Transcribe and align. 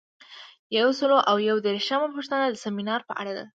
یو 0.77 0.89
سل 0.99 1.11
او 1.31 1.35
یو 1.49 1.57
دیرشمه 1.65 2.07
پوښتنه 2.15 2.45
د 2.49 2.55
سمینار 2.65 3.01
په 3.07 3.13
اړه 3.21 3.33
ده. 3.37 3.45